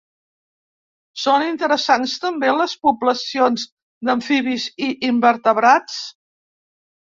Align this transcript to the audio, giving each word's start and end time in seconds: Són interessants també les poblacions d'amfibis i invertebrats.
Són 1.23 1.45
interessants 1.47 2.15
també 2.23 2.49
les 2.61 2.73
poblacions 2.87 3.67
d'amfibis 4.11 4.67
i 4.89 4.93
invertebrats. 5.13 6.03